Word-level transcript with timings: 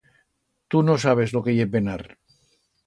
Tu 0.75 0.81
no 0.87 0.95
sabes 1.05 1.37
lo 1.37 1.45
que 1.49 1.57
ye 1.59 1.71
penar. 1.77 2.03